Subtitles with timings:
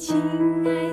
[0.00, 0.16] 亲
[0.64, 0.89] 爱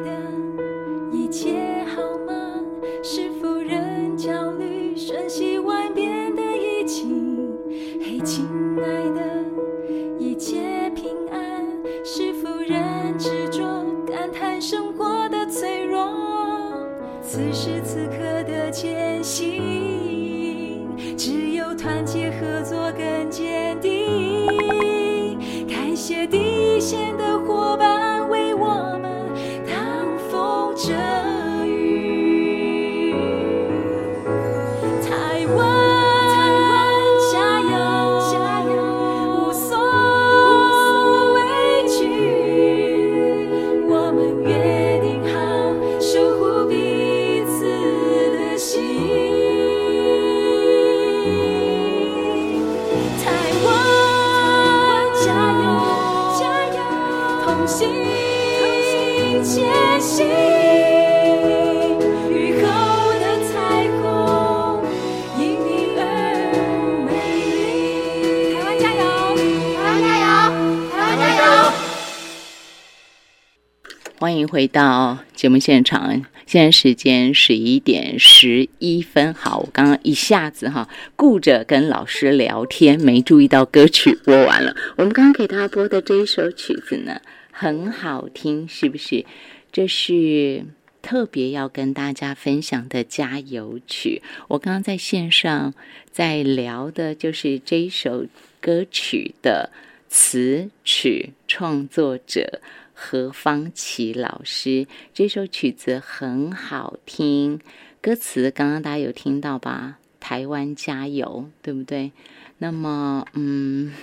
[74.19, 79.31] 欢迎回到节目现场，现在时间十一点十一分。
[79.35, 84.75] 好，我刚刚一下子哈顾着跟老师聊天，没注意到歌曲播完了。
[84.95, 89.23] 我们刚刚给他播的这一首曲子呢，很好听，是不是？
[89.71, 90.65] 这是
[91.03, 94.23] 特别要跟大家分享的加油曲。
[94.47, 95.75] 我刚刚在线上
[96.11, 98.25] 在聊的就是这一首
[98.59, 99.69] 歌曲的
[100.09, 102.59] 词曲创作者。
[102.99, 107.59] 何方奇老师这首曲子很好听，
[108.01, 109.99] 歌词刚刚大家有听到吧？
[110.19, 112.11] 台湾加油，对不对？
[112.57, 113.93] 那么，嗯，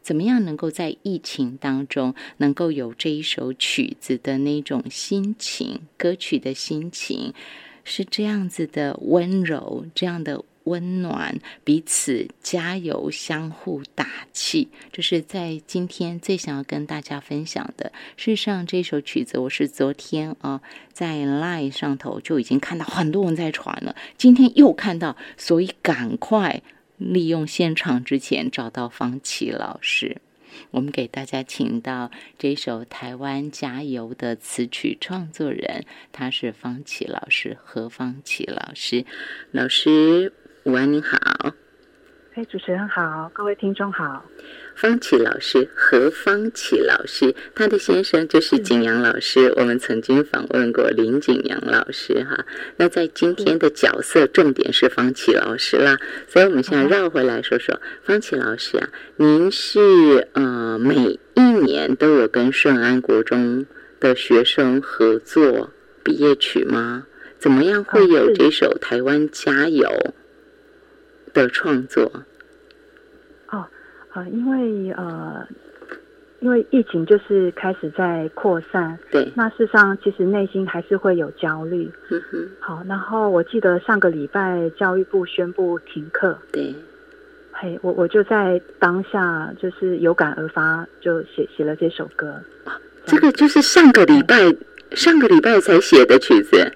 [0.00, 5.80] 怎么样能够在疫情当中能够有这一首曲子的那种心情？
[5.96, 7.34] 歌曲的心情
[7.82, 10.44] 是这样子的温柔，这样的。
[10.68, 17.90] 温暖，彼此加油，相互打气，这是在今天最想要跟大家分享的。
[18.16, 20.60] 事实上，这首曲子我是昨天啊
[20.92, 26.62] 在 Line 上头就已经看到很多人在传了，今天又看到，所以赶快
[26.98, 30.20] 利用现场之前找到方琦老师。
[30.72, 39.04] 我们给大家请到这首《台湾加油》的词曲创作人，他是方琦老师，何方琦老师，
[39.52, 40.32] 老师。
[40.68, 41.16] 午安，您好。
[42.34, 44.22] 哎，主持人好，各位听众好。
[44.76, 49.50] 方琦老师，何方琦老师，他的先生就是景阳老师。
[49.56, 52.44] 我们曾经访问过林景阳老师哈。
[52.76, 55.96] 那在今天的角色，重点是方琦老师啦。
[56.28, 63.64] 所以我们现在绕回来说说方琦老师啊，您是呃每一年都有跟顺安国中
[63.98, 65.70] 的学生合作
[66.04, 67.06] 毕业曲吗？
[67.38, 69.88] 怎么样会有这首《台湾加油》？
[71.38, 72.10] 的创作。
[73.50, 73.64] 哦，
[74.12, 75.46] 呃，因为呃，
[76.40, 86.74] 因为疫情就是开始在扩散，对，那事实上其实内心还是会有焦虑，嗯哼，好，然后我记得上个礼拜教育部宣布停课，对，
[87.52, 92.40] 嘿，我我就在当下就是有感而发，就写写了这首歌，
[93.06, 94.36] 这个就是上个礼拜
[94.92, 96.72] 上个礼拜才写的曲子。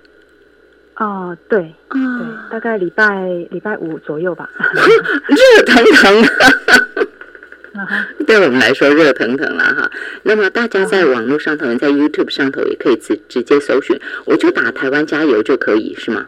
[1.02, 4.48] 哦，对，嗯对，大概礼拜礼拜五左右吧。
[5.26, 6.24] 热腾腾，
[8.24, 9.90] 对我们来说热腾腾了哈。
[10.22, 16.24] 那么大家在网络上头，在 YouTube 上头也可以直直接搜寻，我就打台湾加油就可以，是吗？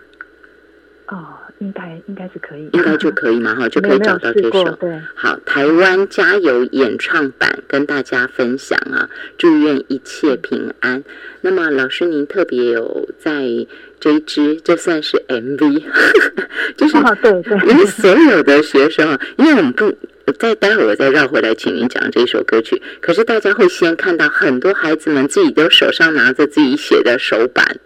[1.65, 4.71] 哦，应该应该是可以，应该就可以嘛哈， 就可以找到这首。
[4.77, 9.09] 对，好，台湾加油演唱版跟大家分享啊，
[9.39, 11.03] 祝愿一切平安。
[11.41, 13.67] 那么老师您特别有在。
[14.01, 15.83] 这一支就算是 MV，
[16.77, 16.93] 就是
[17.23, 19.91] 对对，因为所有的学生啊，因为我们不
[20.39, 22.83] 再待会儿我再绕回来，请您讲这首歌曲。
[23.01, 27.79] 可是大家会先看到很多孩子们自己都手上拿着自己写的手板，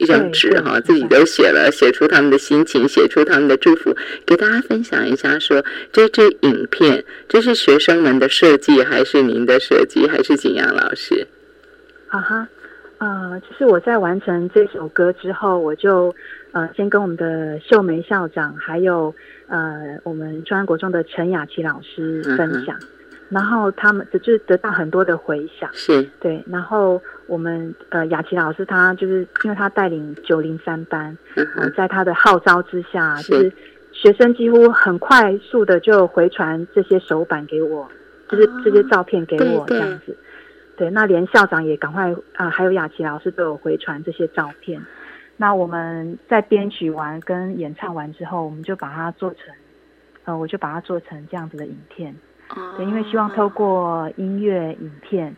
[0.00, 3.94] 一张纸哈，自己都写了，写出他们的心情，写出他们的祝福，
[4.24, 5.38] 给大家分享一下。
[5.38, 5.62] 说
[5.92, 11.26] 这支影片，这是学生们的设计，还是您的设计，还是景阳老师？
[12.08, 12.48] 啊哈。
[12.96, 16.14] 呃，就是我在完成这首歌之后，我就
[16.52, 19.14] 呃先跟我们的秀梅校长，还有
[19.48, 22.78] 呃我们中安国中的陈雅琪老师分享，
[23.30, 26.44] 然后他们就是得到很多的回响，是对。
[26.48, 31.16] 然后我们呃雅琪老师他就是因为他带领九零三班，
[31.56, 33.52] 呃，在他的号召之下，就是
[33.92, 37.88] 学生几乎很快速的就回传这些手板给我，
[38.28, 40.16] 就是这些照片给我这样子。
[40.76, 44.82] 对，那连校长也赶快啊，还有雅琪老师都有回传这些照片。
[45.36, 49.54] 那我们在编曲完跟演唱完之后，我们就把它做成，
[50.24, 52.14] 呃，我就把它做成这样子的影片。
[52.56, 55.28] 哦对，因为希望透过音乐、影片，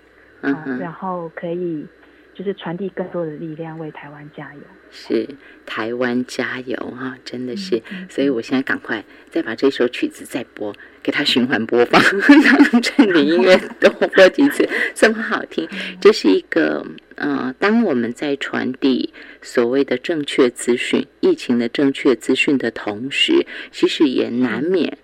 [0.40, 1.86] 啊、嗯哼然后可以
[2.34, 4.60] 就是传递更多的力量，为台湾加油。
[4.94, 5.26] 是
[5.64, 10.70] 台湾加油哈、真的是，嗯所以我现在赶快再把这首曲子再播，
[11.02, 15.66] 给它循环播放，让这里音乐多播几次，这么好听。
[15.98, 24.98] 这是一个呃，当我们在传递所谓的正确资讯、疫情的正确资讯的同时，其实也难免。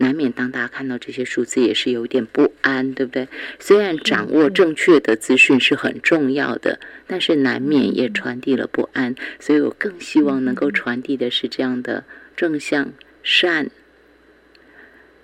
[0.00, 3.28] 难免当大家看到这些数字，也是有点不安，对不对？
[3.58, 9.14] 虽然掌握正确的资讯是很重要的，但是难免也传递了不安。
[9.38, 12.04] 所以我更希望能够传递的是这样的
[12.34, 13.70] 正向、善、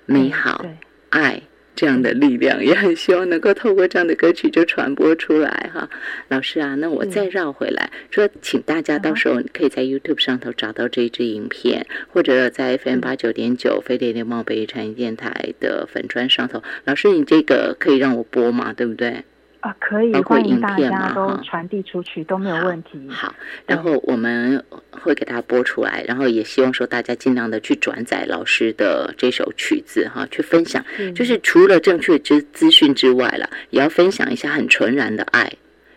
[0.04, 0.66] 美好、
[1.08, 1.42] 爱
[1.76, 5.88] 这样的力量， 也很希望能够透过这样的歌曲就传播出来哈。
[6.28, 16.62] 老师啊，那我再绕回来说，请大家到时候可以在 YouTube 上头找到这一支影片，或者在 FM 八九点九飞碟联邦北艺产业电台的粉砖上头。
[16.84, 18.72] 老师，你这个可以让我播吗？
[18.72, 19.24] 对不对？
[19.66, 23.08] 啊，可以包括影欢迎大片嘛家都传递出去都没有问题。
[23.10, 23.34] 好，
[23.66, 30.84] 然后我们会给大家播出来，然后也希望说大家尽量的去转载老师的这首曲子哈，去分享。
[30.96, 35.52] 是就是除了正确之资讯之外了，也要分享一下很纯然的爱，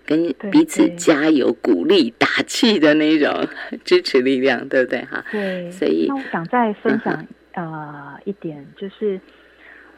[0.05, 3.47] 跟彼此加油、鼓励、打气的那种
[3.85, 5.23] 支持力量，对不对哈？
[5.31, 9.19] 对，所以那我想再分嗯享、呃一点，就是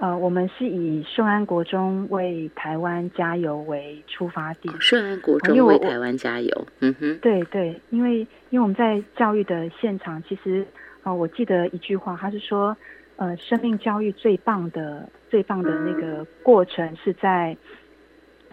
[0.02, 4.74] 呃，我们是以顺安国中为台湾加油为出发点。
[4.80, 10.66] 顺安国中为台湾加油，嗯哼，对对，因为因为我们在教育的现场，其实
[11.04, 12.76] 呃，我记得一句话，他是说，
[13.18, 17.56] 呃，生命教育最棒的最棒的那个过程是在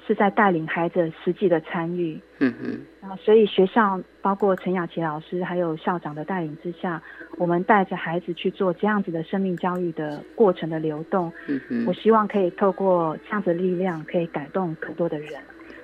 [0.08, 2.18] 是在带领孩子实际的参与。
[2.38, 7.00] 嗯哼，啊，所以学校包括陈雅琪老师还有校长的带领之下，
[7.36, 11.30] 我们带着孩子去做这样子的生命教育的过程的流动。
[11.46, 15.32] 嗯嗯我，希望可以透过这样子的力量，可以感动更多的人，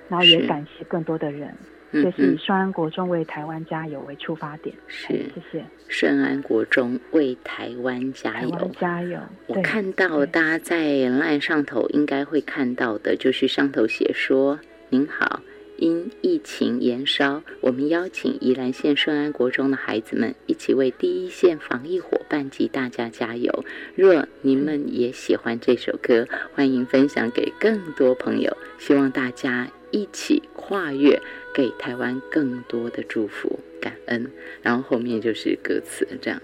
[0.09, 1.53] 然后也感谢更多的人。
[1.95, 4.75] 嗯这是以哼，双安国中为台湾加油为出发点。
[4.87, 8.71] 是哎谢谢顺安国中为台湾加油。
[8.77, 9.17] 加油。
[9.47, 14.59] 我看到大家在 LINE 上头应该会看到的，就是上头写说
[14.89, 15.41] ：“您好，
[15.77, 23.63] 因疫情延烧，我们邀请宜兰县顺安国中的孩子们一起为第一线防疫伙伴及大家加油。
[23.95, 31.21] 若您们也喜欢这首歌，欢迎分享给更多朋友，希望大家一起跨越，
[31.53, 34.29] 给台湾更多的祝福、感恩。”
[34.61, 36.41] 然后后面就是歌词这样。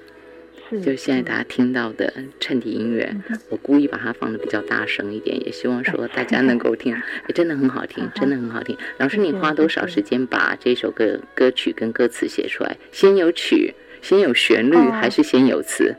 [0.69, 3.13] 是就现在大家听到的衬底音乐，
[3.49, 6.95] 我故意把它放的比较大声一点，也希望说大家能够听，
[7.27, 8.77] 哎，真的很好听，真的很好听。
[8.97, 12.77] 老师，你花多少时间把这首歌歌曲跟歌词写出来？
[12.93, 15.93] 先有曲，先有旋律，哦还是先有词？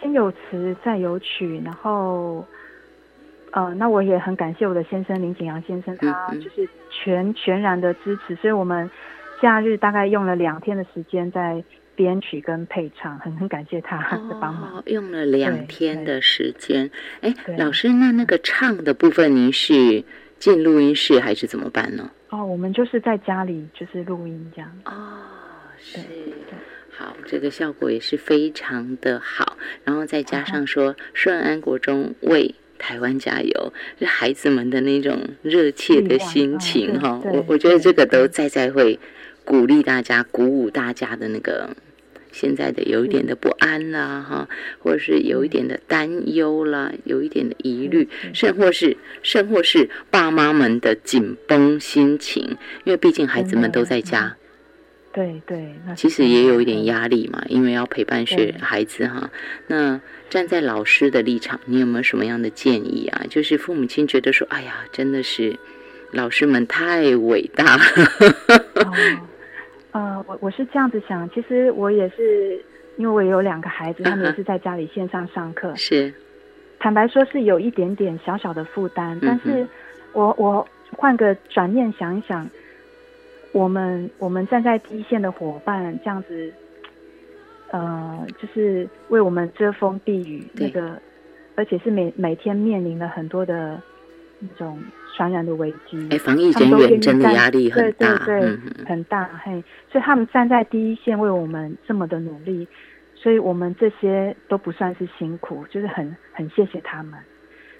[0.00, 2.44] 先有词，再有曲，然后，
[3.52, 8.90] 呃，那我也很感谢我的先生林景阳先生，他就是全全然的支持，所以我们
[9.40, 11.62] 假日大概用了两天的时间在
[11.94, 14.76] 编曲跟配唱，很很感谢他的帮忙。
[14.76, 16.90] 哦，用了两天的时间。
[17.22, 20.04] 哎，老师，那那个唱的部分，您是
[20.38, 22.10] 进录音室还是怎么办呢？
[22.28, 24.70] 哦，我们就是在家里就是录音这样。
[24.84, 24.92] 哦，
[25.78, 25.98] 是
[26.90, 29.56] 好，这个效果也是非常的好。
[29.84, 38.98] 然后再加嗯上说，顺安国中为台湾加油，是孩子们的那种热切的心情哈，我我觉得这个都在在会
[39.44, 41.76] 鼓励大家、鼓舞大家的那个。
[42.30, 54.36] 现在的有一点的不安啦，哈，或者是有一点的担忧啦，有一点的疑虑，甚或是甚或是爸妈们的紧绷心情，因为毕竟孩子们都在家，
[55.18, 59.28] 对对，那其实也有一点嗯压力嘛，因为要陪伴学对孩子哈。
[59.66, 63.26] 那站在老师的立场，你有没有什么样的建议啊？
[63.28, 65.58] 就是父母亲觉得说，哎呀，真的是
[66.12, 67.82] 老师们太伟大了，
[68.86, 68.92] 哦，
[69.90, 72.62] 呃，我我是这样子想，其实我也是，
[72.96, 75.74] 因为我也有两个孩子，他们也是在家里线上上课。
[75.74, 76.14] 是，
[76.78, 79.66] 坦白说，是有一点点小小的负担，但是
[80.12, 82.48] 我我换个转念想一想，
[83.52, 86.52] 我们我们站在第一线的伙伴，这样子，
[87.70, 91.00] 呃，就是为我们遮风避雨，那个，
[91.54, 93.80] 而且是每每天面临了很多的
[94.38, 94.78] 那种
[95.16, 96.08] 传染的危机。
[96.10, 102.68] 哎，防疫人员真的压力很大，对对对嗯很大，嘿，所以他们站在第一线为我们这么的努力，
[103.14, 107.18] 所以我们这些都不算是辛苦，就是很很谢谢他们。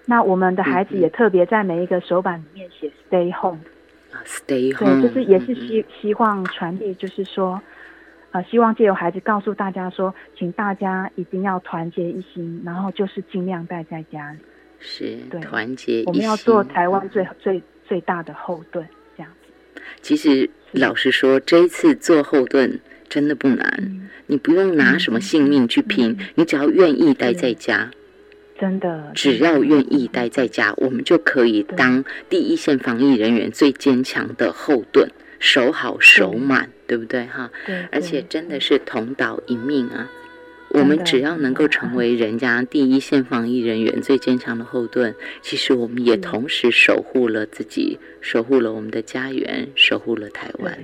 [0.05, 3.59] 那我们的孩子也特别在每一个手板里面写 “stay home”，
[4.11, 7.61] 啊，stay 对，home，就是也是嗯希希望传递，就是说，
[8.31, 14.39] 呃，希望借由孩子告诉大家说，请大家一定要团结一心，然后就是尽量待在家里，
[14.79, 18.85] 是对团结一心，我们要做台湾最最最大的后盾，
[19.15, 19.81] 这样子。
[20.01, 27.91] 其实老实说，这一次做后盾真的不难，嗯，你不用拿什么性命去拼，你只要愿意待在家，
[28.59, 37.49] 真的，只要愿意待在家，我们就可以当第一线防疫人员最坚强的后盾，守好守满，对不对哈？
[37.65, 40.11] 对，而且真的是同岛一命啊！
[40.71, 50.77] 我们只要能够成为人家第一线防疫人员最坚强的后盾，其实我们也嗯同时守护了自己，守护了我们的家园，守护了台湾。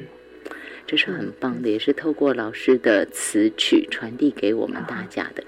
[0.87, 5.43] 这是很棒的，也是透过老师的词曲传递给我们大家的。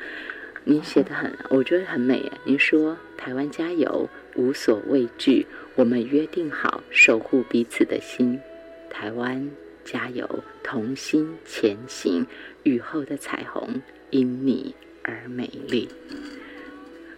[0.69, 2.31] 您写的很，我觉得很美耶。
[2.43, 8.37] 您说“台湾加油，无所畏惧，我们约定好守护彼此的心”。
[8.91, 9.49] 台湾
[9.85, 12.27] 加油，同心前行，
[12.63, 15.87] 雨后的彩虹因你而美丽，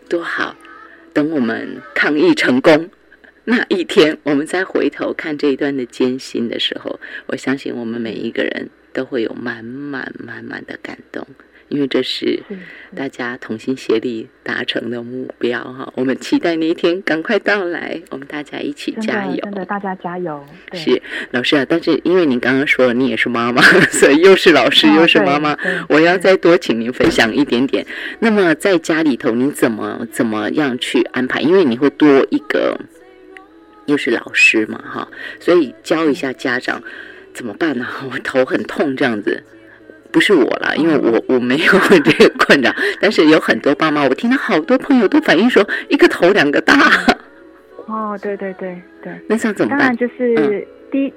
[0.07, 0.55] 多好！
[1.11, 2.91] 等我们抗疫成功
[3.45, 11.25] 那一天，我们再回头看这一段的艰辛的时候，我相信我们每一个人都会有满满满满的感动，
[11.69, 12.57] 因为这是是
[12.95, 15.91] 大家同心协力达成的目标哈。
[15.95, 19.35] 我们期待那一天赶快到来，我们大家一起加油。
[19.35, 20.43] 的真的，大家加油！
[20.71, 23.61] 对是老师啊，但是因为你刚刚说了你也是妈妈，
[23.91, 25.57] 所以又是老师哦又是妈妈
[25.87, 27.85] 我要再多请您分享一点点。
[28.19, 31.39] 那么在家里头，你怎么怎么样去安排？
[31.39, 32.79] 因为你会多一个，
[33.85, 35.07] 又是老师嘛哈，
[35.39, 36.81] 所以教一下家长
[37.33, 39.43] 怎么办呢、 我头很痛这样子。
[40.11, 41.73] 不是我了，因为我我没有
[42.03, 46.73] 这个困扰， 但是有很多爸妈，我听到好多朋友都反映说，一个头两个大，
[47.87, 49.79] 哦，对对对对，那这样怎么办？
[49.79, 51.13] 当然就是第、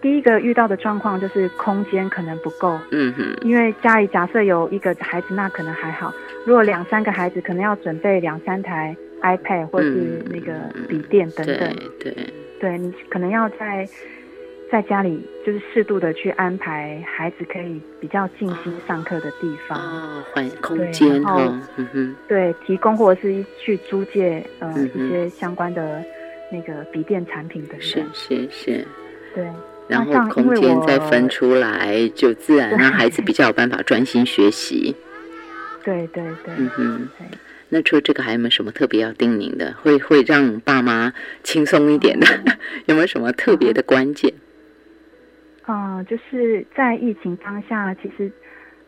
[0.00, 6.12] 第一个遇到的状况就是空间可能不够，嗯哼，因为家里假设有一个孩子，那可能还好；
[6.46, 10.52] 如果两三个孩子，可能要准备两三台 iPad 或是嗯那个
[10.88, 11.56] 笔电等等。
[12.00, 12.26] 对对。
[12.60, 13.88] 对你可能要在
[14.70, 26.02] 在家里就是适度的去安排孩子可以比较静心上课的地方，哦，环空间然后哈，嗯哼，对，提供或者是去租借呃、嗯一些相关的
[26.52, 28.06] 那个笔电产品等是等。
[28.12, 28.86] 是是，
[29.34, 29.46] 对，
[29.88, 34.94] 然后空间再分出来，就自然让孩子比较有办法专心学习。
[35.82, 37.26] 对对对，嗯哼对，
[37.70, 39.74] 那除了这个，还有没有什么特别要叮咛的？
[39.82, 42.26] 会会让爸妈轻松一点的？
[42.84, 44.30] 有没有什么特别的关键？
[44.30, 44.40] 嗯、
[46.08, 48.30] 就是在疫情当下，其实，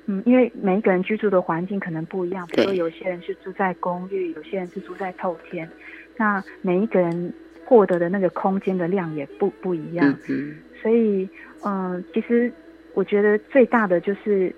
[0.07, 5.69] 嗯，因为每一个人居住的环境可能不一样，比如说有些人是住在公寓，有些人是住在透天，
[6.17, 7.33] 那每一个人
[7.65, 11.29] 获得的那个空间的量也不不一样，嗯，所以，
[11.65, 12.53] 嗯、其实
[12.95, 14.53] 我觉得最大的就是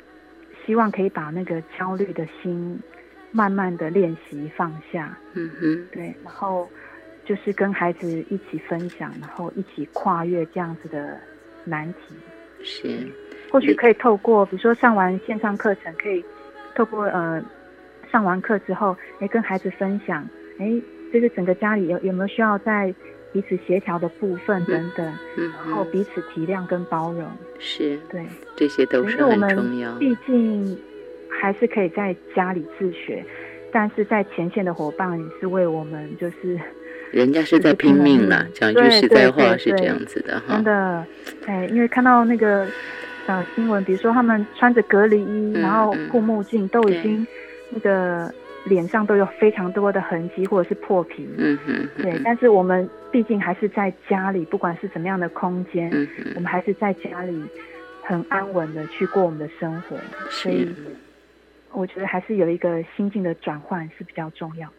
[0.64, 2.78] 希望可以把那个焦虑的心
[3.30, 6.68] 慢慢的练习放下，嗯哼，对，然后
[7.24, 11.18] 就是跟孩子一起分享，然后一起跨越这样子的
[11.64, 12.14] 难题。
[12.64, 13.06] 是，
[13.50, 16.24] 或许可以透过，比如说上完线上课程，可以
[16.74, 17.42] 透过呃
[18.10, 20.28] 上完课之后，哎，跟孩子分享，
[20.58, 20.72] 哎，
[21.12, 22.94] 就是整个家里有有没有需要在
[23.32, 27.26] 彼此协调的部分等等，嗯然后，彼此体谅跟包容，
[27.58, 29.92] 是，对，这些都是很重要。
[29.98, 30.78] 毕竟
[31.28, 33.24] 还是可以在家里自学，
[33.72, 36.60] 但是在前线的伙伴也是为我们就是
[37.12, 40.64] 人家是在拼命呢，讲一句对实在话是这样子的哈真。
[40.64, 41.06] 的，
[41.46, 42.66] 哎，因为看到那个
[43.26, 47.26] 呃新闻，比如说他们穿着隔离衣，嗯然后嗯护目镜，都已经
[47.70, 48.32] 那个
[48.64, 51.28] 脸上都有非常多的痕迹或者是破皮。
[51.36, 57.42] 嗯哼，对，嗯但是我们毕竟还是在家里，不管是怎么样的空间，嗯，我们还是在家里
[58.02, 59.96] 很安稳的去过我们的生活，
[60.30, 60.68] 所以。
[61.74, 64.74] 我觉得还是有一个心境的转换是比较重要的。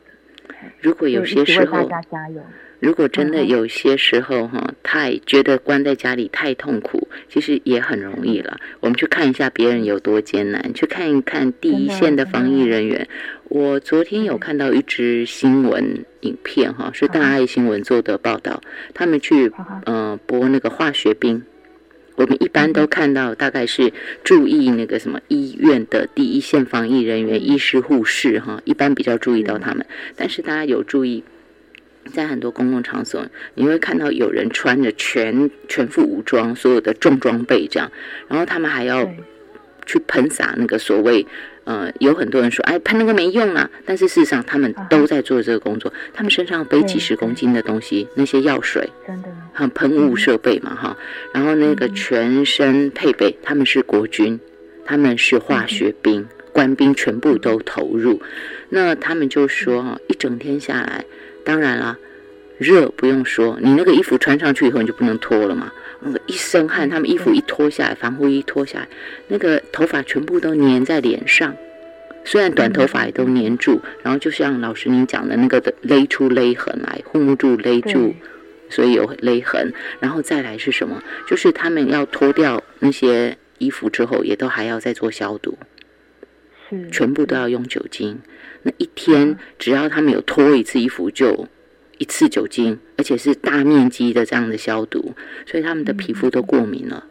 [0.80, 2.42] 如果有些时候，家加油。
[2.80, 8.60] 如果真的有些时候哈，太觉得关在家里太痛苦，其实也很容易了。
[8.82, 13.08] 我们去看一下别人有多艰难，去看一看第一线的防疫人员。
[13.46, 18.62] 我昨天有看到一支新闻影片哈，是大爱新闻做的报道，
[18.94, 19.50] 他们去
[19.86, 21.42] 呃播那个化学兵。
[22.16, 23.92] 我们一般都看到，大概是
[24.24, 29.86] 注意那个什么医院的第一线防疫人员、医师、护士哈，一般比较注意到他们。
[30.16, 31.24] 但是大家有注意，
[32.14, 37.92] 在很多公共场所，你会看到有人穿着全全副武装，所有的重装备这样，
[38.28, 39.10] 然后他们还要
[39.86, 41.26] 去喷洒那个所谓
[41.64, 50.98] 呃，有很多人说，哎，喷那个没用啊，但是事实上他们都在做这个工作，他们身上背几十公斤的东西，那些药水，真的，和喷雾设备嘛，哈，
[51.34, 54.40] 然后那个全身配备，他们是国军，
[54.86, 58.22] 他们是化学兵，官兵全部都投入，
[58.70, 61.06] 那他们就说，一整天下来，
[61.46, 61.98] 当然了。
[62.60, 65.72] 热不用说，你那个衣服穿上去以后你就不能脱了嘛。
[66.02, 68.88] 那个一身汗，他们衣服一脱下来，防护衣脱下来，
[69.28, 71.54] 那个头发全部都粘在脸上。
[72.24, 78.16] 虽然短头发也都粘住，然后就像老师您讲的那个勒出勒痕来，护目住勒住，
[78.74, 79.72] 所以有勒痕。
[80.00, 81.02] 然后再来是什么？
[81.28, 85.58] 就是他们要脱掉那些衣服之后，也都还要再做消毒，
[86.70, 88.20] 是全部都要用酒精。
[88.64, 91.48] 那一天只要他们有脱一次衣服就。
[92.00, 95.14] 一次酒精，而且是大面积的这样的消毒，
[95.46, 97.06] 所以他们的皮肤都过敏了。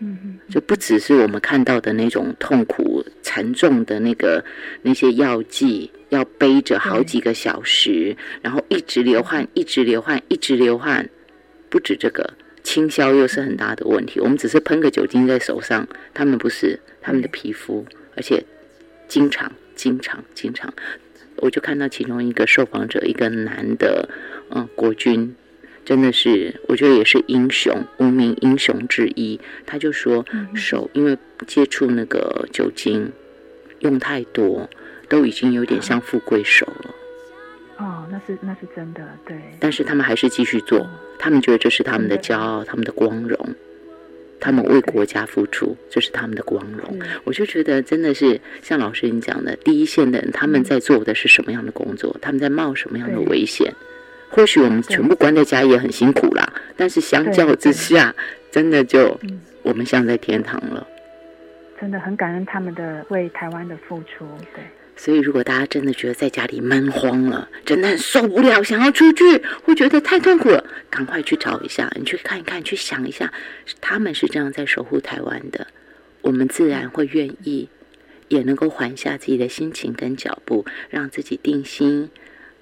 [0.00, 4.42] 嗯就不只是我们看到的那种痛苦、沉重的那个
[4.82, 11.08] 那些药剂，要背着好几个小时，然后一直流汗，一直流汗，一直流汗。
[11.70, 14.18] 不止这个，清消又是很大的问题。
[14.20, 17.84] 我们只是喷个酒精在手上，他们不是，他们的皮肤，
[18.16, 18.42] 而且
[19.06, 20.72] 经常、经常、经常。
[21.36, 24.08] 我就看到其中一个受访者，一个男的，
[24.50, 25.36] 嗯，国军，
[25.84, 29.38] 真的是，我觉得也是英雄，无名英雄之一。
[29.66, 30.24] 他就说，
[30.54, 33.12] 手因为接触那个酒精
[33.80, 34.68] 用太多，
[35.08, 36.94] 都已经有点像富贵手了。
[37.78, 39.36] 哦，那是那是真的，对。
[39.60, 40.86] 但是他们还是继续做，
[41.18, 43.54] 他们觉得这是他们的骄傲，他们的光荣。
[44.40, 46.96] 他们为国家付出，这是他们的光荣。
[47.24, 52.16] 我就觉得真的是像老师你讲的，第一线的人他们在做的是什么样的工作？
[52.22, 53.74] 他们在冒什么样的危险？
[54.30, 58.14] 或许我们全部关在家也很辛苦啦，但是相较之下，
[58.52, 59.18] 真的就
[59.62, 60.86] 我们像在天堂了。
[61.80, 64.62] 真的很感恩他们的为台湾的付出，对。
[64.96, 73.32] 所以，如果大家真的觉得在家里闷慌了，真的很受不了，想要出去，会觉得太痛苦了，赶快去找一下，你去看一看，去想一下，
[73.80, 75.68] 他们是这样在守护台湾的，
[76.22, 77.68] 我们自然会愿意，
[78.26, 82.10] 也能够缓下自己的心情跟脚步，让自己定心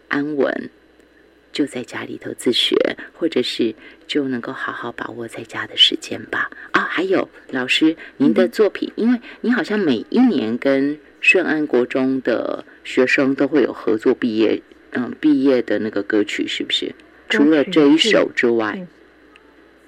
[0.08, 0.68] 安稳，
[1.56, 2.76] 就在家里头自学，
[3.14, 3.74] 或者是
[4.06, 6.50] 就能够好好把握在家的时间吧。
[6.72, 16.94] 啊，还有老师，您的作品，因为你好像每一年跟顺安国中的学生都会有合作毕业，嗯，毕业的那个歌曲是不是？
[17.30, 18.86] 除了这一首之外，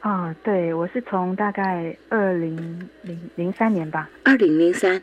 [0.01, 5.03] 啊，对，我是从大概二零零零三年吧，二零零三，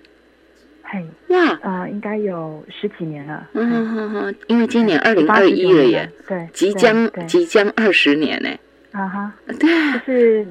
[0.96, 8.50] 嘿，哇，啊，应该有十几年了，嗯哼哼，因为今年二零二一了耶，对，即将即将二十年呢，
[8.92, 9.68] 啊哈，对，
[10.00, 10.48] 就是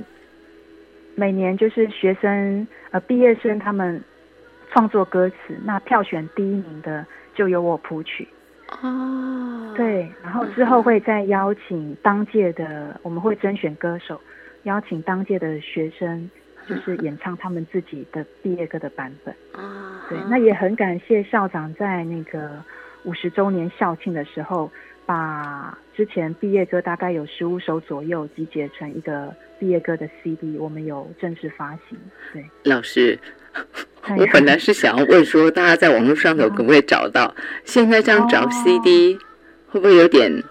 [1.15, 4.03] 每年就是学生呃毕业生他们。
[4.73, 8.27] 创作歌词，那票选第一名的就由我谱曲。
[8.83, 14.21] 哦，对，然后之后会再邀请当届的，我们会甄选歌手，
[14.65, 16.29] 邀请当届的学生，
[16.69, 19.35] 就是演唱他们自己的毕业歌的版本。
[19.53, 22.63] 啊，对，那也很感谢校长在那个
[23.05, 24.71] 五十周年校庆的时候，
[25.07, 31.99] 把之前毕业歌大概有十五首左右集结成一个毕业歌的 CD，我们有正式发行。
[32.33, 33.19] 对，老师。
[34.19, 37.33] 我本来是想要问说，大家在网络上头可不可以找到？
[37.65, 39.17] 现在这样找 CD
[39.69, 40.43] 会不会有点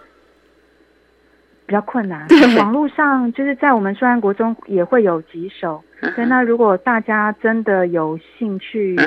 [1.66, 2.28] 比较困难？
[2.58, 5.84] 网络上就是在我们顺安国中也会有几首。
[6.16, 8.98] 对，那如果大家真的有兴趣，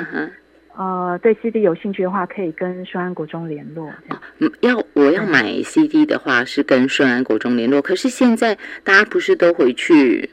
[0.75, 3.91] 呃，对 CD 有兴趣的话，可以跟顺安国中联络。
[4.39, 7.81] 嗯，要我要买 CD 的话，是跟顺安国中联络。
[7.81, 10.29] 可是现在大家不是都回去，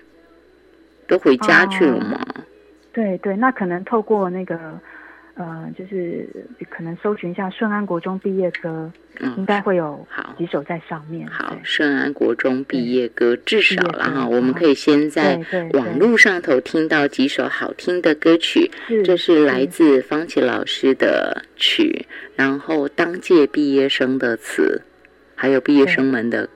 [1.07, 2.19] 都回家去了吗？
[2.93, 4.59] 对对，那可能透过那个，
[5.35, 6.29] 呃，就是
[6.71, 10.07] 可能搜寻一下顺安国中毕业歌，嗯应该会有
[10.39, 11.27] 几首在上面。
[11.27, 15.41] 好，顺安国中毕业歌至少了哈，我们可以先在
[15.73, 18.71] 网络上头听到几首好听的歌曲。
[19.05, 24.83] 这是来自方琦老师的曲，然后当届毕业生的词，
[25.35, 26.49] 还有毕业生们的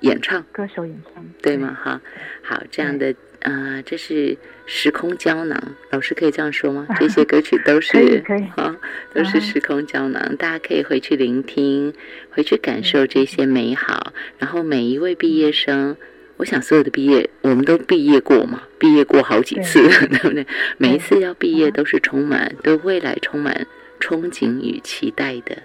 [0.00, 1.72] 演唱，歌手演唱，对吗？
[1.80, 2.00] 哈，
[2.42, 3.14] 好，这样的。
[3.44, 6.86] 啊，这是时空胶囊，老师可以这样说吗？
[6.98, 8.22] 这些 歌曲都是
[8.56, 8.74] 啊，
[9.12, 11.92] 都是时空胶囊，大家可以回去聆听，
[12.30, 14.14] 回去感受这些美好。
[14.38, 15.94] 然后每一位毕业生，
[16.38, 20.46] 我想所有的毕业，我们都毕业过嘛，毕业过好几次， 对不对？
[20.78, 23.66] 每一次要毕业都是充满对未来充满
[24.00, 25.58] 憧憬与期待的。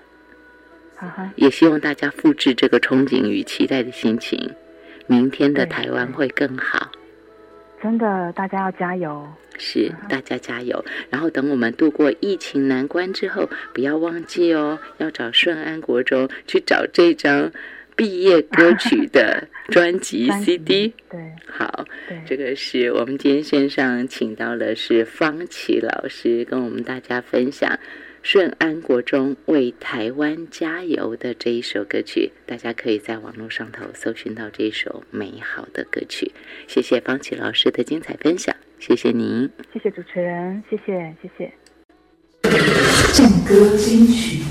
[1.37, 4.53] 也希望大家复制这个憧憬与期待的心情，
[5.07, 6.91] 明天的台湾会更好。
[7.81, 9.27] 真的，大家要加油。
[9.57, 10.83] 是，大家加油。
[11.09, 17.51] 然后等我们度过疫情难关之后，不要忘记哦，要找顺安国中去找这张
[17.95, 20.93] 毕业歌曲的专辑 CD。
[21.09, 27.77] 对好，对，这个是我们今天线上请到的是方琦老师，跟我们大家分享
[28.31, 36.31] 顺安国中为台湾加油的这一首歌曲，大家可以在网络上头搜寻到这一首美好的歌曲。
[36.67, 39.49] 谢谢方琦老师的精彩分享，谢谢您。
[39.73, 41.51] 谢谢主持人，谢谢谢谢。
[43.15, 44.43] 战歌金曲。